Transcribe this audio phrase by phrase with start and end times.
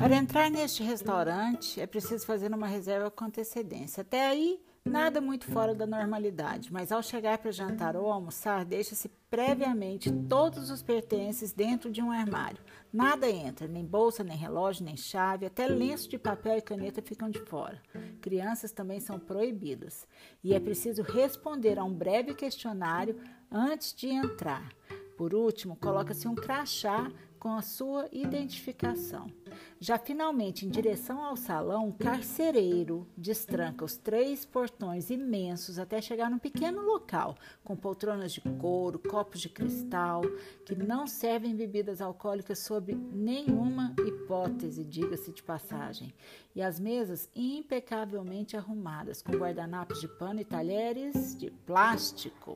[0.00, 4.00] Para entrar neste restaurante é preciso fazer uma reserva com antecedência.
[4.00, 9.10] Até aí, nada muito fora da normalidade, mas ao chegar para jantar ou almoçar, deixa-se
[9.28, 12.62] previamente todos os pertences dentro de um armário.
[12.90, 17.28] Nada entra, nem bolsa, nem relógio, nem chave, até lenço de papel e caneta ficam
[17.28, 17.78] de fora.
[18.22, 20.08] Crianças também são proibidas.
[20.42, 23.20] E é preciso responder a um breve questionário
[23.52, 24.79] antes de entrar.
[25.20, 29.30] Por último, coloca-se um crachá com a sua identificação.
[29.78, 36.30] Já finalmente, em direção ao salão, um carcereiro destranca os três portões imensos até chegar
[36.30, 40.22] num pequeno local, com poltronas de couro, copos de cristal,
[40.64, 46.14] que não servem bebidas alcoólicas sob nenhuma hipótese, diga-se de passagem,
[46.54, 52.54] e as mesas impecavelmente arrumadas, com guardanapos de pano e talheres de plástico.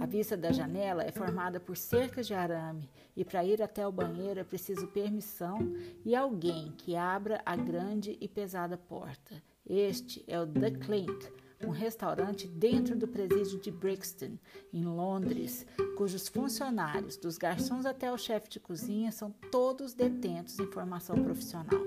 [0.00, 3.92] A vista da janela é formada por cercas de arame e para ir até o
[3.92, 5.58] banheiro é preciso permissão
[6.04, 9.42] e alguém que abra a grande e pesada porta.
[9.66, 11.32] Este é o The Clink,
[11.64, 14.38] um restaurante dentro do presídio de Brixton,
[14.72, 20.66] em Londres, cujos funcionários, dos garçons até o chefe de cozinha, são todos detentos em
[20.66, 21.80] formação profissional.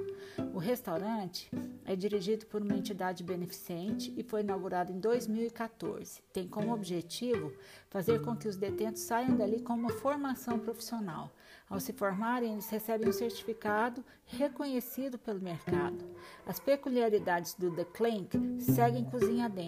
[0.54, 1.50] O restaurante
[1.86, 6.22] é dirigido por uma entidade beneficente e foi inaugurado em 2014.
[6.34, 7.54] Tem como objetivo
[7.90, 11.32] fazer com que os detentos saiam dali com uma formação profissional.
[11.70, 16.06] Ao se formarem, eles recebem um certificado reconhecido pelo mercado.
[16.46, 19.65] As peculiaridades do The Clank seguem cozinha dentro.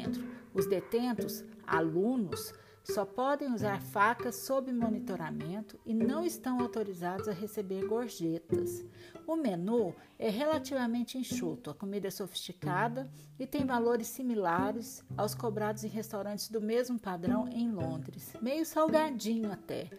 [0.54, 2.54] Os detentos, alunos,
[2.84, 8.86] só podem usar facas sob monitoramento e não estão autorizados a receber gorjetas.
[9.28, 15.84] O menu é relativamente enxuto, a comida é sofisticada e tem valores similares aos cobrados
[15.84, 19.90] em restaurantes do mesmo padrão em Londres, meio salgadinho até.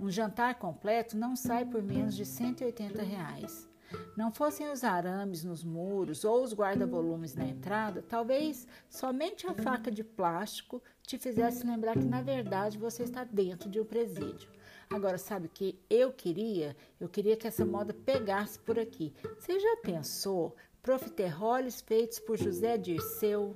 [0.00, 3.71] Um jantar completo não sai por menos de 180 reais
[4.16, 9.90] não fossem os arames nos muros ou os guarda-volumes na entrada, talvez somente a faca
[9.90, 14.48] de plástico te fizesse lembrar que, na verdade, você está dentro de um presídio.
[14.90, 16.76] Agora, sabe o que eu queria?
[17.00, 19.12] Eu queria que essa moda pegasse por aqui.
[19.38, 23.54] Você já pensou profiteroles feitos por José Dirceu,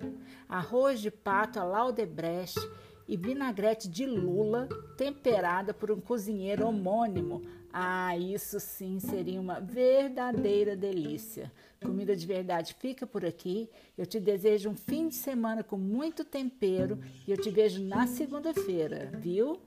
[0.48, 2.58] arroz de pato a Laudebrecht
[3.08, 7.42] e vinagrete de lula temperada por um cozinheiro homônimo
[7.78, 11.52] ah, isso sim seria uma verdadeira delícia.
[11.82, 13.68] Comida de verdade fica por aqui.
[13.98, 16.98] Eu te desejo um fim de semana com muito tempero
[17.28, 19.60] e eu te vejo na segunda-feira, viu?